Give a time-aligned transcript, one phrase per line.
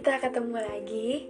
[0.00, 1.28] kita ketemu lagi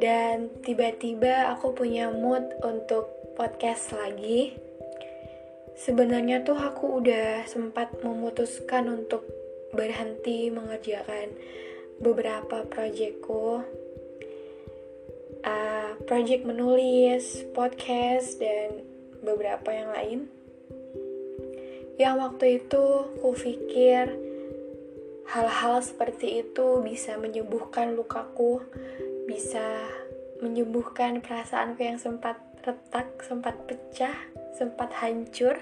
[0.00, 4.56] dan tiba-tiba aku punya mood untuk podcast lagi.
[5.76, 9.28] Sebenarnya tuh aku udah sempat memutuskan untuk
[9.76, 11.36] berhenti mengerjakan
[12.00, 13.60] beberapa proyekku.
[15.44, 18.80] Uh, project menulis, podcast, dan
[19.20, 20.18] beberapa yang lain.
[22.00, 22.84] Yang waktu itu
[23.20, 24.33] ku pikir
[25.34, 28.62] hal-hal seperti itu bisa menyembuhkan lukaku,
[29.26, 29.82] bisa
[30.38, 34.14] menyembuhkan perasaanku yang sempat retak, sempat pecah,
[34.54, 35.58] sempat hancur.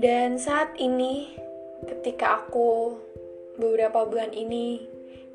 [0.00, 1.36] Dan saat ini,
[1.84, 2.96] ketika aku
[3.60, 4.88] beberapa bulan ini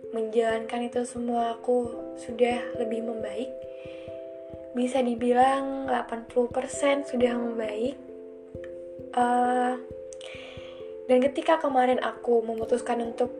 [0.10, 3.54] menjalankan itu semua, aku sudah lebih membaik.
[4.74, 7.94] Bisa dibilang 80% sudah membaik.
[9.14, 9.78] Uh,
[11.08, 13.32] dan ketika kemarin aku memutuskan untuk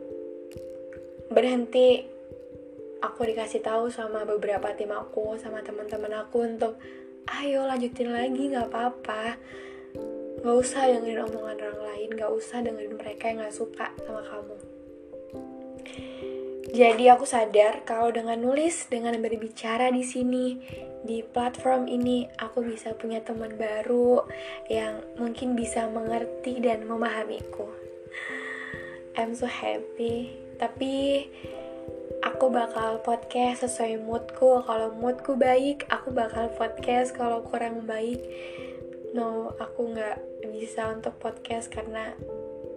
[1.28, 2.08] berhenti,
[3.04, 6.80] aku dikasih tahu sama beberapa tim aku, sama teman-teman aku untuk
[7.38, 9.36] ayo lanjutin lagi nggak apa-apa.
[10.38, 14.77] Gak usah dengerin omongan orang lain, gak usah dengerin mereka yang gak suka sama kamu.
[16.68, 20.60] Jadi aku sadar kalau dengan nulis, dengan berbicara di sini,
[21.00, 24.28] di platform ini aku bisa punya teman baru
[24.68, 27.64] yang mungkin bisa mengerti dan memahamiku.
[29.16, 30.36] I'm so happy.
[30.60, 31.24] Tapi
[32.20, 34.62] aku bakal podcast sesuai moodku.
[34.68, 37.16] Kalau moodku baik, aku bakal podcast.
[37.16, 38.20] Kalau kurang baik,
[39.16, 40.18] no, aku nggak
[40.52, 42.14] bisa untuk podcast karena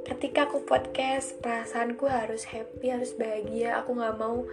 [0.07, 3.81] ketika aku podcast perasaanku harus happy harus bahagia.
[3.81, 4.45] Aku nggak mau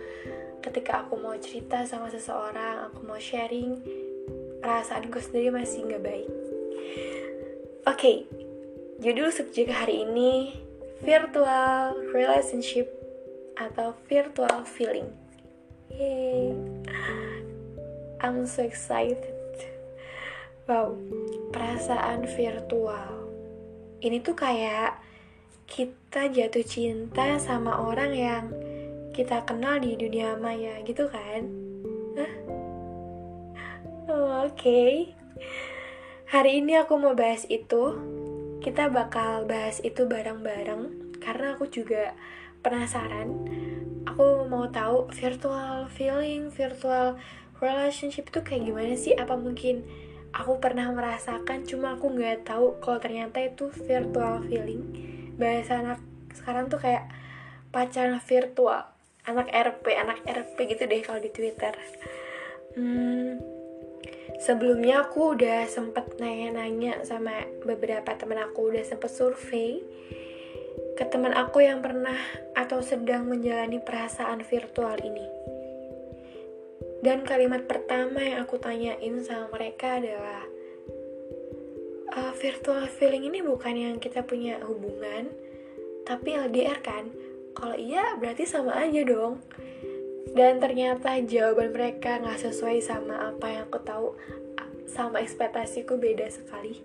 [0.61, 3.79] ketika aku mau cerita sama seseorang aku mau sharing
[4.61, 6.31] perasaanku sendiri masih nggak baik.
[7.89, 8.17] Oke okay,
[9.01, 10.59] judul subjek hari ini
[11.01, 12.91] virtual relationship
[13.57, 15.09] atau virtual feeling.
[15.95, 16.53] Yay.
[18.19, 19.33] I'm so excited.
[20.67, 20.99] Wow
[21.53, 23.31] perasaan virtual.
[23.99, 25.08] Ini tuh kayak
[25.69, 28.45] kita jatuh cinta sama orang yang
[29.13, 31.45] kita kenal di dunia maya gitu kan?
[34.09, 34.93] Oh, Oke, okay.
[36.33, 38.01] hari ini aku mau bahas itu.
[38.65, 42.17] Kita bakal bahas itu bareng-bareng karena aku juga
[42.65, 43.29] penasaran.
[44.09, 47.21] Aku mau tahu virtual feeling, virtual
[47.61, 49.13] relationship itu kayak gimana sih?
[49.13, 49.85] Apa mungkin
[50.33, 54.83] aku pernah merasakan cuma aku nggak tahu kalau ternyata itu virtual feeling.
[55.39, 56.03] Bahasa anak
[56.35, 57.07] sekarang tuh kayak
[57.71, 58.83] pacaran virtual.
[59.25, 61.73] Anak RP anak RP gitu deh kalau di Twitter.
[62.75, 63.39] Hmm,
[64.43, 69.81] sebelumnya aku udah sempet nanya-nanya sama beberapa temen aku udah sempet survei
[70.99, 72.19] ke teman aku yang pernah
[72.59, 75.27] atau sedang menjalani perasaan virtual ini.
[76.99, 80.43] Dan kalimat pertama yang aku tanyain sama mereka adalah
[82.19, 85.31] uh, virtual feeling ini bukan yang kita punya hubungan
[86.03, 87.13] tapi LDR kan?
[87.55, 89.45] Kalau iya berarti sama aja dong.
[90.33, 94.09] Dan ternyata jawaban mereka nggak sesuai sama apa yang aku tahu
[94.89, 96.81] sama ekspektasiku beda sekali.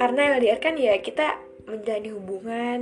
[0.00, 1.36] Karena LDR kan ya kita
[1.68, 2.80] menjalani hubungan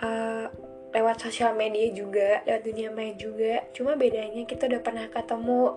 [0.00, 0.48] uh,
[0.94, 3.66] lewat sosial media juga lewat dunia maya juga.
[3.76, 5.76] Cuma bedanya kita udah pernah ketemu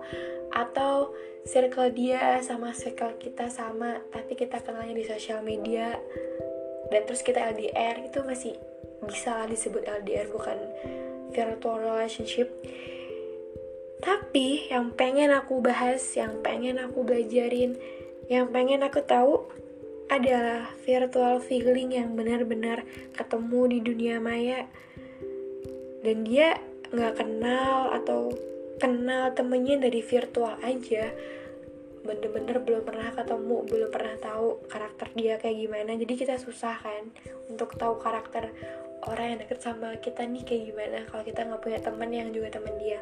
[0.52, 1.12] atau
[1.48, 5.96] circle dia sama circle kita sama tapi kita kenalnya di sosial media.
[6.88, 8.56] Dan terus kita LDR itu masih
[9.04, 10.56] bisa disebut LDR bukan
[11.32, 12.48] virtual relationship.
[13.98, 17.76] Tapi yang pengen aku bahas yang pengen aku belajarin
[18.28, 19.48] yang pengen aku tahu
[20.08, 24.64] adalah virtual feeling yang benar-benar ketemu di dunia maya.
[26.04, 26.56] Dan dia
[26.88, 28.32] nggak kenal atau
[28.78, 31.10] kenal temennya dari virtual aja.
[32.06, 35.90] Bener-bener belum pernah ketemu belum pernah tahu karakter dia kayak gimana.
[35.98, 37.10] Jadi kita susah kan
[37.50, 38.48] untuk tahu karakter
[39.04, 42.48] orang yang deket sama kita nih kayak gimana kalau kita nggak punya teman yang juga
[42.54, 43.00] teman dia.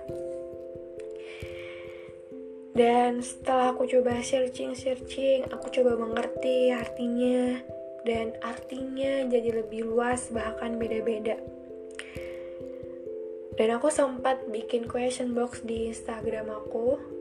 [2.76, 7.60] Dan setelah aku coba searching-searching aku coba mengerti artinya.
[8.06, 11.55] Dan artinya jadi lebih luas bahkan beda-beda
[13.56, 17.16] dan aku sempat bikin question box di Instagram aku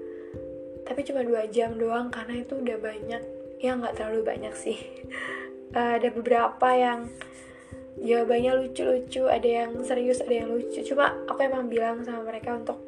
[0.85, 3.23] tapi cuma dua jam doang karena itu udah banyak.
[3.57, 4.77] Ya nggak terlalu banyak sih.
[5.73, 7.09] Ada beberapa yang
[7.95, 10.83] jawabannya lucu-lucu ada yang serius ada yang lucu.
[10.83, 12.83] Cuma aku emang bilang sama mereka untuk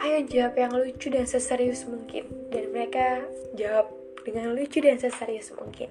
[0.00, 2.26] ayo jawab yang lucu dan seserius mungkin.
[2.52, 3.24] Dan mereka
[3.56, 3.92] jawab
[4.26, 5.88] dengan lucu dan seserius mungkin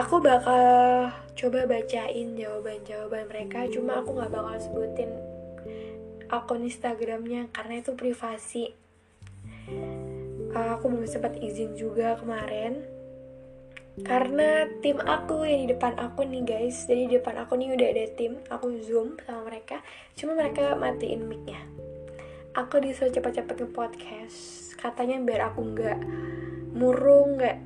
[0.00, 5.12] aku bakal coba bacain jawaban-jawaban mereka cuma aku nggak bakal sebutin
[6.32, 8.72] akun Instagramnya karena itu privasi.
[10.56, 12.80] Uh, aku belum sempat izin juga kemarin.
[14.00, 16.88] Karena tim aku yang di depan aku nih guys.
[16.88, 19.84] Jadi di depan aku nih udah ada tim aku zoom sama mereka.
[20.16, 21.60] Cuma mereka matiin micnya.
[22.56, 25.98] Aku disuruh cepat-cepat ke podcast katanya biar aku nggak
[26.72, 27.58] murung nggak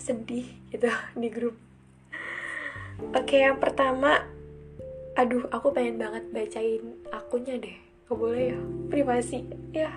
[0.00, 0.88] sedih gitu
[1.20, 1.54] di grup
[3.14, 4.22] oke yang pertama
[5.14, 7.78] aduh aku pengen banget bacain akunnya deh.
[8.10, 8.60] Gak boleh ya
[8.90, 9.46] privasi.
[9.70, 9.90] Ya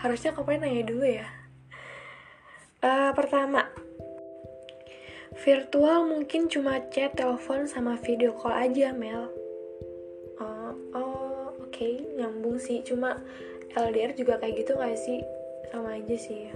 [0.00, 1.28] harusnya pengen nanya dulu ya.
[2.78, 3.66] Uh, pertama
[5.42, 9.28] virtual mungkin cuma chat telepon sama video call aja Mel.
[10.38, 12.06] Uh, oh oke okay.
[12.16, 12.80] nyambung sih.
[12.82, 13.20] Cuma
[13.76, 15.20] LDR juga kayak gitu gak sih?
[15.68, 16.54] Sama aja sih ya.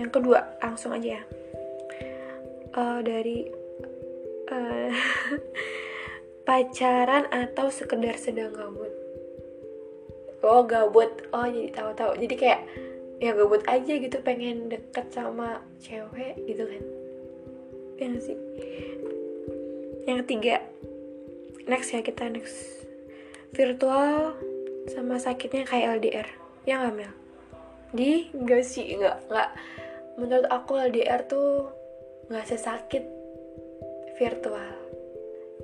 [0.00, 1.22] Yang kedua langsung aja ya.
[2.72, 3.67] Uh, dari
[4.48, 4.92] uh,
[6.48, 8.92] pacaran atau sekedar sedang gabut?
[10.40, 11.10] Oh gabut.
[11.34, 12.16] Oh jadi tahu-tahu.
[12.18, 12.62] Jadi kayak
[13.18, 16.82] ya gabut aja gitu pengen deket sama cewek gitu kan.
[17.98, 18.38] Yang sih?
[20.06, 20.56] Yang ketiga
[21.68, 22.56] next ya kita next.
[23.52, 24.36] Virtual
[24.88, 26.28] sama sakitnya kayak LDR
[26.64, 27.12] ya nggak Mel?
[27.92, 29.50] Di enggak sih enggak enggak
[30.20, 31.68] menurut aku LDR tuh
[32.28, 33.17] nggak sesakit
[34.18, 34.74] virtual.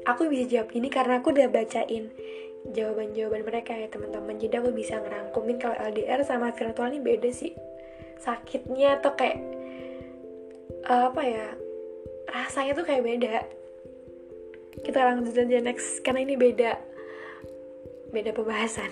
[0.07, 2.15] Aku bisa jawab ini karena aku udah bacain
[2.73, 4.39] jawaban-jawaban mereka ya teman-teman.
[4.41, 7.53] Jadi aku bisa ngerangkumin kalau LDR sama virtual ini beda sih.
[8.23, 9.43] Sakitnya atau kayak
[10.87, 11.47] uh, apa ya
[12.31, 13.37] rasanya tuh kayak beda.
[14.81, 16.95] Kita langsung aja next karena ini beda
[18.15, 18.91] beda pembahasan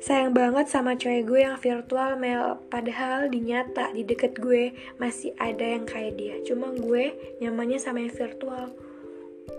[0.00, 2.56] sayang banget sama cewek gue yang virtual Mel.
[2.72, 6.40] Padahal di nyata di deket gue masih ada yang kayak dia.
[6.40, 8.72] Cuma gue nyamannya sama yang virtual.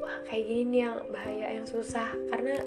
[0.02, 2.10] Wah kayak gini nih yang bahaya yang susah.
[2.34, 2.58] Karena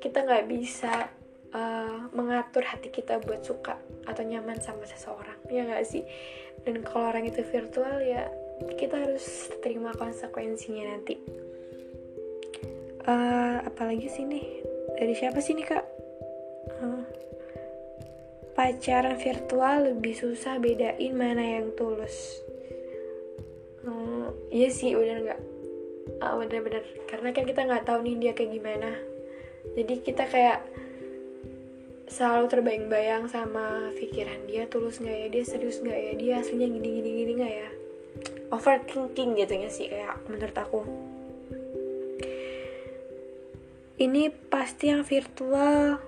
[0.00, 1.12] kita nggak bisa
[1.52, 3.76] uh, mengatur hati kita buat suka
[4.08, 5.36] atau nyaman sama seseorang.
[5.52, 6.08] Ya nggak sih?
[6.64, 8.32] Dan kalau orang itu virtual ya
[8.80, 11.20] kita harus terima konsekuensinya nanti.
[13.04, 14.64] Uh, apalagi sih nih?
[14.96, 15.93] Dari siapa sih nih kak
[18.54, 22.40] pacaran virtual lebih susah bedain mana yang tulus.
[23.84, 25.40] Uh, iya sih udah nggak?
[26.22, 28.90] Uh, bener-bener karena kan kita nggak tahu nih dia kayak gimana.
[29.74, 30.62] Jadi kita kayak
[32.06, 35.26] selalu terbayang-bayang sama pikiran dia tulus nggak ya?
[35.34, 36.12] Dia serius nggak ya?
[36.14, 37.70] Dia aslinya gini gini gini nggak ya?
[38.54, 40.80] Overthinking gitu ya sih kayak menurut aku.
[43.94, 45.98] Ini pasti yang virtual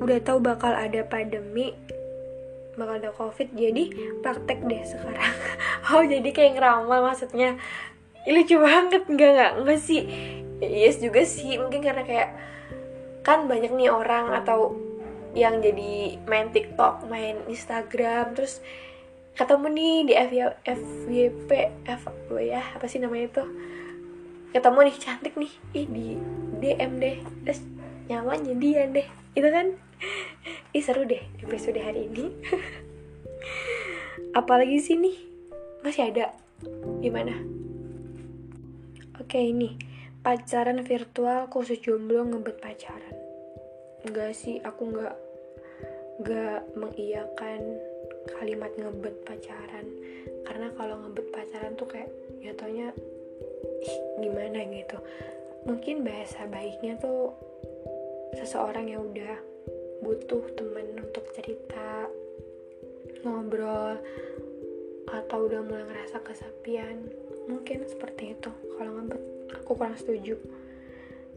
[0.00, 1.72] udah tahu bakal ada pandemi
[2.76, 3.88] bakal ada covid jadi
[4.20, 5.34] praktek deh sekarang.
[5.86, 7.54] Oh jadi kayak ngeramal maksudnya.
[8.26, 10.02] Lucu banget enggak enggak enggak sih.
[10.58, 12.34] Yes juga sih mungkin karena kayak
[13.22, 14.74] kan banyak nih orang atau
[15.36, 18.64] yang jadi main TikTok, main Instagram, terus
[19.36, 20.14] ketemu nih di
[20.64, 21.50] FYP,
[21.84, 22.02] F
[22.40, 23.44] ya apa sih namanya itu?
[24.56, 26.06] Ketemu nih cantik nih, ih di
[26.56, 27.60] DM deh, terus
[28.06, 29.74] nyaman jadian deh, itu kan?
[30.70, 32.30] Ih seru deh episode hari ini.
[34.38, 35.16] Apalagi sih nih
[35.82, 36.36] masih ada
[37.02, 37.34] gimana?
[39.16, 39.74] Oke ini
[40.20, 43.16] pacaran virtual khusus jomblo ngebet pacaran.
[44.06, 45.14] Enggak sih, aku nggak
[46.16, 47.60] nggak mengiyakan
[48.38, 49.86] kalimat ngebet pacaran
[50.48, 52.90] karena kalau ngebet pacaran tuh kayak ya taunya
[53.84, 54.98] ih, gimana gitu
[55.68, 57.34] mungkin bahasa baiknya tuh
[58.36, 59.36] seseorang yang udah
[60.04, 62.06] butuh temen untuk cerita
[63.24, 63.96] ngobrol
[65.06, 67.10] atau udah mulai ngerasa kesepian
[67.46, 68.50] mungkin seperti itu.
[68.76, 69.22] Kalau ngebet
[69.56, 70.36] aku kurang setuju.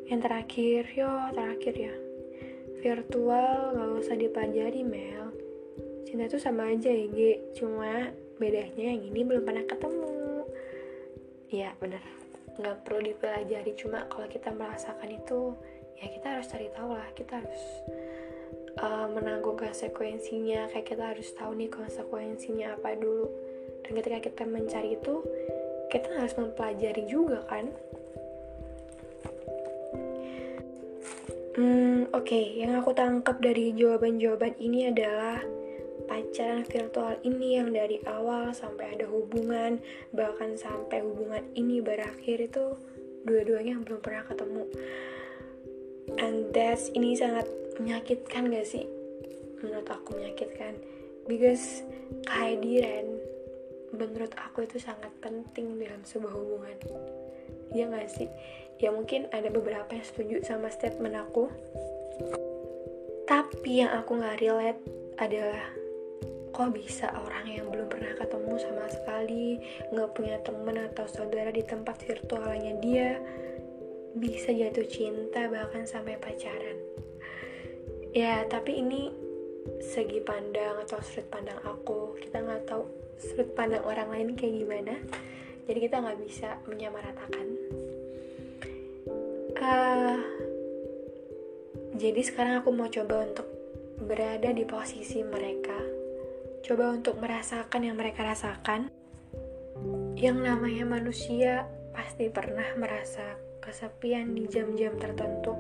[0.10, 1.96] Yang terakhir yo terakhir ya.
[2.80, 5.34] Virtual nggak usah dipelajari Mel.
[6.06, 7.20] Cinta itu sama aja ya G
[7.54, 8.10] cuma
[8.42, 10.46] bedanya yang ini belum pernah ketemu.
[11.54, 12.02] Ya bener.
[12.58, 13.72] Nggak perlu dipelajari.
[13.78, 15.54] Cuma kalau kita merasakan itu
[16.00, 17.10] ya kita harus cari tahu lah.
[17.14, 17.64] Kita harus
[18.80, 20.72] uh, menanggung konsekuensinya.
[20.72, 23.28] Kayak kita harus tahu nih konsekuensinya apa dulu.
[23.84, 25.24] Dan ketika kita mencari itu
[25.92, 27.68] kita harus mempelajari juga kan?
[31.60, 32.24] Hmm oke.
[32.24, 32.64] Okay.
[32.64, 35.44] yang aku tangkap dari jawaban-jawaban ini adalah
[36.08, 39.78] pacaran virtual ini yang dari awal sampai ada hubungan
[40.10, 42.74] bahkan sampai hubungan ini berakhir itu
[43.30, 44.66] dua-duanya belum pernah ketemu
[46.20, 47.48] and that's ini sangat
[47.80, 48.86] menyakitkan gak sih?
[49.64, 50.76] Menurut aku menyakitkan.
[51.26, 51.88] Because
[52.28, 53.20] kehadiran
[53.96, 56.78] menurut aku itu sangat penting dalam sebuah hubungan.
[57.74, 58.30] Ya gak sih?
[58.80, 61.48] Ya mungkin ada beberapa yang setuju sama statement aku.
[63.28, 64.82] Tapi yang aku nggak relate
[65.22, 65.62] adalah
[66.50, 69.62] kok bisa orang yang belum pernah ketemu sama sekali
[69.94, 73.22] nggak punya temen atau saudara di tempat virtualnya dia
[74.18, 76.78] bisa jatuh cinta bahkan sampai pacaran.
[78.10, 79.14] Ya tapi ini
[79.78, 82.18] segi pandang atau sudut pandang aku.
[82.18, 82.84] Kita nggak tahu
[83.22, 84.96] sudut pandang orang lain kayak gimana.
[85.70, 87.48] Jadi kita nggak bisa menyamaratakan.
[89.60, 90.18] Uh,
[92.00, 93.46] jadi sekarang aku mau coba untuk
[94.02, 95.78] berada di posisi mereka.
[96.66, 98.90] Coba untuk merasakan yang mereka rasakan.
[100.18, 105.54] Yang namanya manusia pasti pernah merasa kesepian di jam-jam tertentu.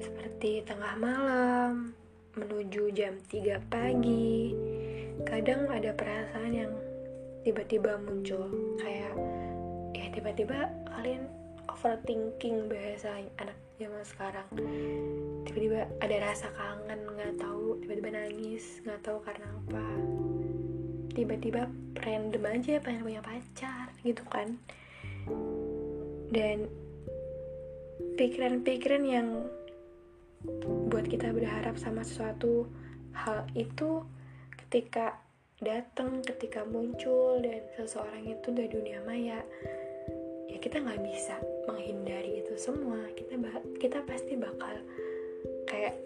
[0.00, 1.96] Seperti tengah malam
[2.36, 4.52] menuju jam 3 pagi.
[5.24, 6.72] Kadang ada perasaan yang
[7.44, 8.48] tiba-tiba muncul
[8.80, 9.14] kayak
[9.92, 11.28] ya tiba-tiba kalian
[11.68, 14.48] overthinking bahasa anak zaman sekarang.
[15.48, 19.86] Tiba-tiba ada rasa kangen nggak tahu tiba-tiba nangis nggak tahu karena apa.
[21.14, 21.70] Tiba-tiba
[22.02, 24.58] random aja pengen punya pacar gitu kan
[26.30, 26.70] dan
[28.14, 29.28] pikiran-pikiran yang
[30.92, 32.68] buat kita berharap sama sesuatu
[33.16, 34.04] hal itu
[34.64, 35.16] ketika
[35.62, 39.40] datang ketika muncul dan seseorang itu dari dunia maya
[40.54, 41.34] ya kita nggak bisa
[41.66, 43.02] menghindari itu semua.
[43.18, 43.34] Kita
[43.82, 44.78] kita pasti bakal
[45.66, 45.98] kayak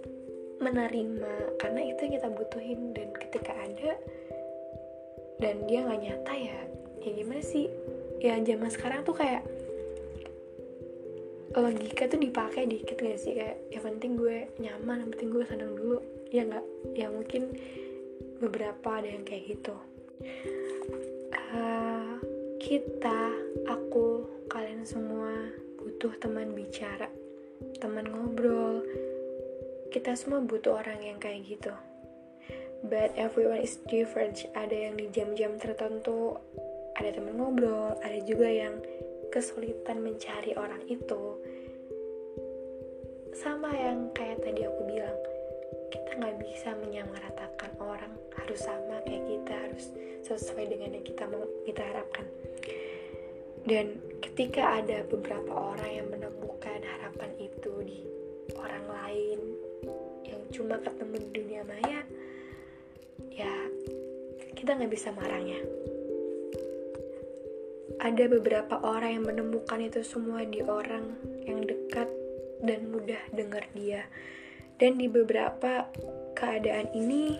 [0.58, 2.80] menerima karena itu yang kita butuhin.
[2.96, 3.92] Dan ketika ada
[5.37, 6.58] dan dia nggak nyata ya
[7.04, 7.68] ya gimana sih?
[8.25, 9.44] Ya zaman sekarang tuh kayak
[11.56, 13.32] logika tuh dipakai dikit gak sih?
[13.36, 15.98] Kayak yang penting gue nyaman yang penting gue senang dulu.
[16.28, 16.66] Ya nggak?
[16.92, 17.56] Ya mungkin
[18.42, 19.74] beberapa ada yang kayak gitu.
[21.54, 22.20] Uh,
[22.60, 23.32] kita
[23.70, 25.32] aku kalian semua
[25.80, 27.08] butuh teman bicara
[27.80, 28.84] teman ngobrol.
[29.88, 31.72] Kita semua butuh orang yang kayak gitu.
[32.84, 34.44] But everyone is different.
[34.52, 36.36] Ada yang di jam-jam tertentu
[36.98, 38.74] ada teman ngobrol ada juga yang
[39.28, 41.40] kesulitan mencari orang itu
[43.37, 45.18] sama yang kayak tadi aku bilang
[45.94, 49.85] kita nggak bisa menyamaratakan orang harus sama kayak kita harus
[50.26, 52.26] sesuai dengan yang kita mau kita harapkan.
[53.68, 58.00] Dan ketika ada beberapa orang yang menemukan harapan itu di
[58.56, 59.40] orang lain
[60.25, 62.00] yang cuma ketemu di dunia maya
[63.32, 63.54] ya
[64.56, 65.61] kita nggak bisa marahnya
[67.98, 72.06] ada beberapa orang yang menemukan itu semua di orang yang dekat
[72.62, 74.06] dan mudah dengar dia.
[74.78, 75.90] Dan di beberapa
[76.38, 77.34] keadaan ini,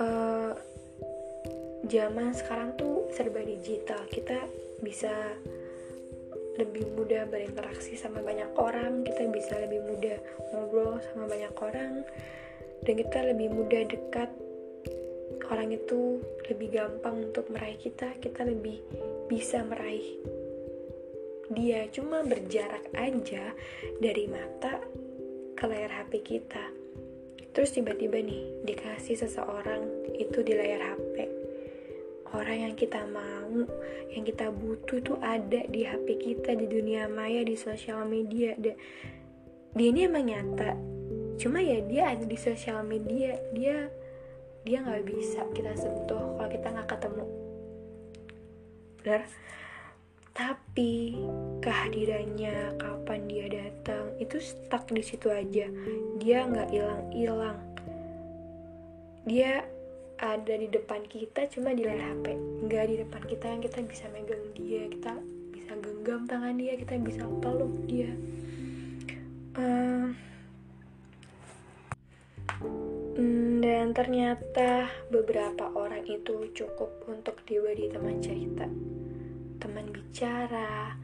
[0.00, 0.56] uh,
[1.84, 4.00] zaman sekarang tuh serba digital.
[4.08, 4.40] Kita
[4.80, 5.12] bisa
[6.56, 10.16] lebih mudah berinteraksi sama banyak orang, kita bisa lebih mudah
[10.54, 11.92] ngobrol sama banyak orang,
[12.86, 14.30] dan kita lebih mudah dekat
[15.50, 18.80] orang itu lebih gampang untuk meraih kita, kita lebih
[19.28, 20.20] bisa meraih
[21.52, 23.52] dia cuma berjarak aja
[24.00, 24.80] dari mata
[25.52, 26.64] ke layar HP kita.
[27.54, 29.84] Terus tiba-tiba nih dikasih seseorang
[30.16, 31.16] itu di layar HP.
[32.34, 33.62] Orang yang kita mau,
[34.10, 38.58] yang kita butuh itu ada di HP kita, di dunia maya, di sosial media.
[38.58, 38.74] Dia
[39.78, 40.74] ini emang nyata.
[41.38, 43.38] Cuma ya dia ada di sosial media.
[43.54, 43.86] Dia
[44.64, 47.24] dia nggak bisa kita sentuh kalau kita nggak ketemu.
[49.04, 49.22] Benar?
[50.34, 50.92] Tapi
[51.62, 55.68] kehadirannya kapan dia datang itu stuck di situ aja.
[56.18, 57.60] Dia nggak hilang-hilang.
[59.28, 59.62] Dia
[60.18, 62.32] ada di depan kita cuma di layar HP
[62.64, 64.88] nggak di depan kita yang kita bisa megang dia.
[64.88, 65.12] Kita
[65.52, 68.10] bisa genggam tangan dia kita bisa peluk dia.
[69.54, 70.10] Uh,
[73.84, 78.64] dan ternyata beberapa orang itu cukup untuk diberi teman cerita,
[79.60, 80.96] teman bicara,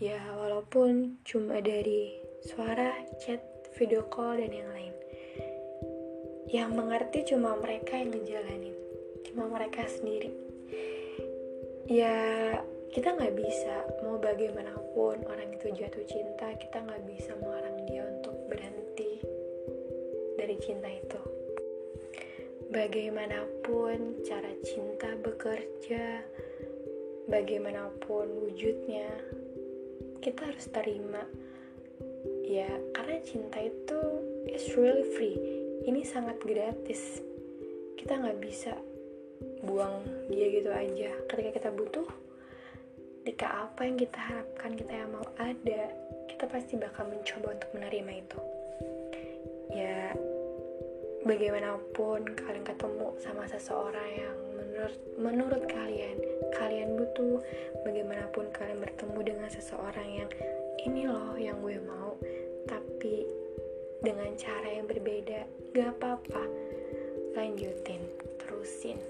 [0.00, 3.44] ya walaupun cuma dari suara, chat,
[3.76, 4.94] video call, dan yang lain.
[6.48, 8.76] Yang mengerti cuma mereka yang ngejalanin,
[9.28, 10.32] cuma mereka sendiri.
[11.92, 12.16] Ya
[12.96, 18.48] kita nggak bisa mau bagaimanapun orang itu jatuh cinta, kita nggak bisa melarang dia untuk
[18.48, 19.20] berhenti
[20.40, 21.33] dari cinta itu
[22.74, 26.26] bagaimanapun cara cinta bekerja,
[27.30, 29.06] bagaimanapun wujudnya,
[30.18, 31.22] kita harus terima.
[32.42, 32.66] Ya,
[32.98, 34.00] karena cinta itu
[34.50, 35.38] is really free.
[35.86, 37.22] Ini sangat gratis.
[37.94, 38.74] Kita nggak bisa
[39.62, 41.14] buang dia gitu aja.
[41.30, 42.08] Ketika kita butuh,
[43.22, 45.94] ketika apa yang kita harapkan, kita yang mau ada,
[46.26, 48.40] kita pasti bakal mencoba untuk menerima itu.
[49.74, 50.14] ya
[51.24, 56.16] bagaimanapun kalian ketemu sama seseorang yang menurut menurut kalian
[56.52, 57.40] kalian butuh
[57.84, 60.30] bagaimanapun kalian bertemu dengan seseorang yang
[60.84, 62.12] ini loh yang gue mau
[62.68, 63.24] tapi
[64.04, 66.44] dengan cara yang berbeda gak apa-apa.
[67.32, 68.04] Lanjutin
[68.36, 69.00] terusin.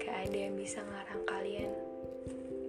[0.00, 1.70] Gak ada yang bisa ngarang kalian.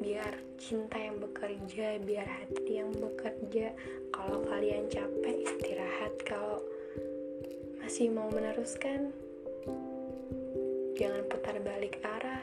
[0.04, 3.72] Biar cinta yang bekerja biar hati yang bekerja.
[4.12, 6.14] Kalau kalian capek istirahat.
[6.28, 6.60] Kalau
[7.92, 9.12] masih mau meneruskan
[10.96, 12.40] jangan putar balik arah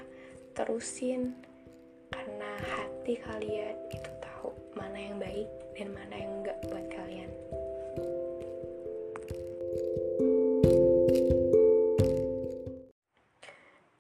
[0.53, 1.33] terusin
[2.13, 7.33] karena hati kalian itu tahu mana yang baik dan mana yang enggak buat kalian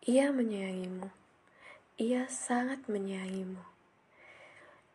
[0.04, 1.08] Ia menyayangimu.
[1.96, 3.64] Ia sangat menyayangimu.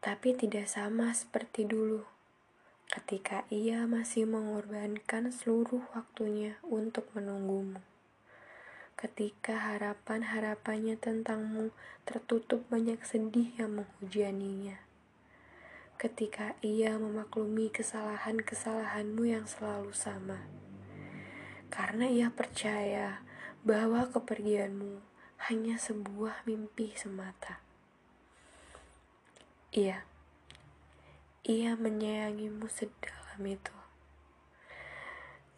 [0.05, 2.05] Tapi tidak sama seperti dulu.
[2.93, 7.81] Ketika ia masih mengorbankan seluruh waktunya untuk menunggumu.
[8.93, 11.73] Ketika harapan-harapannya tentangmu
[12.05, 14.77] tertutup banyak sedih yang menghujaninya.
[15.97, 20.45] Ketika ia memaklumi kesalahan-kesalahanmu yang selalu sama.
[21.73, 23.25] Karena ia percaya
[23.65, 25.01] bahwa kepergianmu
[25.49, 27.57] hanya sebuah mimpi semata.
[29.73, 30.05] Iya,
[31.43, 33.75] ia menyayangimu sedalam itu.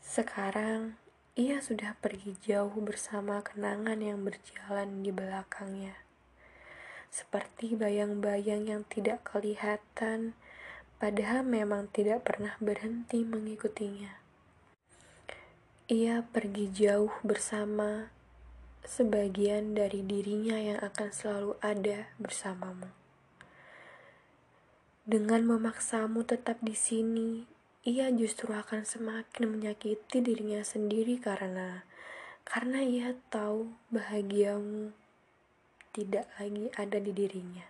[0.02, 0.98] Sekarang,
[1.38, 5.94] ia sudah pergi jauh bersama kenangan yang berjalan di belakangnya.
[7.14, 10.34] Seperti bayang-bayang yang tidak kelihatan,
[10.98, 14.18] padahal memang tidak pernah berhenti mengikutinya.
[15.86, 18.10] Ia pergi jauh bersama
[18.82, 23.05] sebagian dari dirinya yang akan selalu ada bersamamu.
[25.06, 27.46] Dengan memaksamu tetap di sini,
[27.86, 31.86] ia justru akan semakin menyakiti dirinya sendiri karena
[32.42, 34.90] karena ia tahu bahagiamu
[35.94, 37.70] tidak lagi ada di dirinya.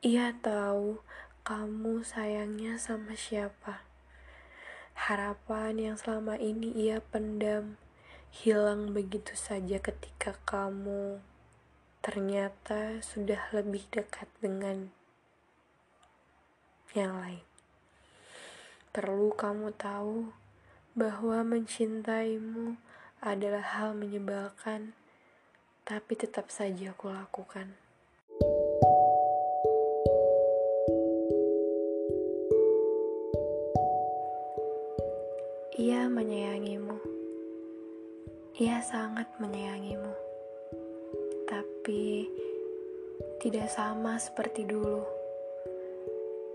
[0.00, 1.04] Ia tahu
[1.44, 3.88] kamu sayangnya sama siapa
[4.98, 7.78] Harapan yang selama ini ia pendam
[8.34, 11.22] hilang begitu saja ketika kamu
[12.08, 14.88] ternyata sudah lebih dekat dengan
[16.96, 17.44] yang lain.
[18.96, 20.32] Perlu kamu tahu
[20.96, 22.80] bahwa mencintaimu
[23.20, 24.96] adalah hal menyebalkan,
[25.84, 27.76] tapi tetap saja aku lakukan.
[35.76, 36.96] Ia menyayangimu.
[38.56, 40.27] Ia sangat menyayangimu.
[41.88, 42.28] Tapi
[43.40, 45.08] tidak sama seperti dulu.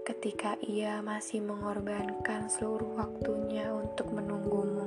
[0.05, 4.85] Ketika ia masih mengorbankan seluruh waktunya untuk menunggumu.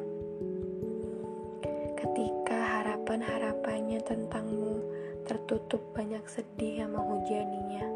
[1.99, 4.87] Ketika harapan-harapannya tentangmu
[5.27, 7.91] tertutup banyak sedih yang menghujaninya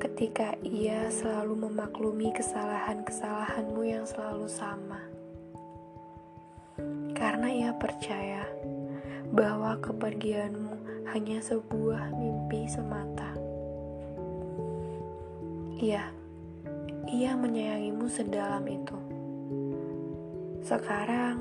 [0.00, 5.04] ketika ia selalu memaklumi kesalahan-kesalahanmu yang selalu sama.
[7.12, 8.48] Karena ia percaya
[9.30, 10.74] bahwa kepergianmu
[11.10, 13.34] hanya sebuah mimpi semata.
[15.80, 16.04] Iya,
[17.08, 18.98] ia menyayangimu sedalam itu.
[20.60, 21.40] Sekarang,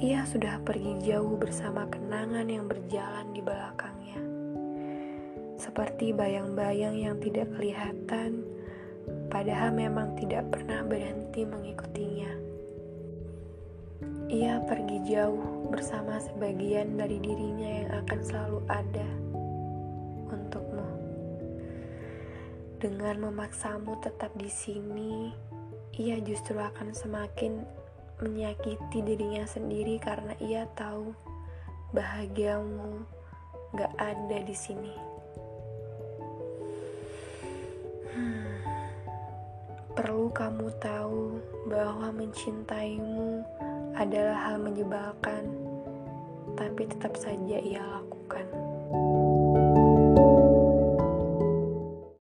[0.00, 3.94] ia sudah pergi jauh bersama kenangan yang berjalan di belakangnya
[5.64, 8.44] seperti bayang-bayang yang tidak kelihatan,
[9.32, 12.13] padahal memang tidak pernah berhenti mengikutinya.
[14.34, 19.08] Ia pergi jauh bersama sebagian dari dirinya yang akan selalu ada
[20.26, 20.88] untukmu.
[22.82, 25.30] Dengan memaksamu tetap di sini,
[25.94, 27.62] ia justru akan semakin
[28.26, 31.14] menyakiti dirinya sendiri karena ia tahu
[31.94, 33.06] bahagiamu
[33.78, 34.94] gak ada di sini.
[39.94, 41.38] Perlu kamu tahu
[41.70, 43.46] bahwa mencintaimu
[43.94, 45.42] adalah hal menyebalkan,
[46.58, 48.63] tapi tetap saja ia lakukan.